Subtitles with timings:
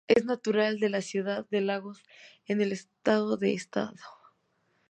[0.07, 2.01] Es natural de la ciudad de Lagos
[2.47, 3.91] en el estado de Edo.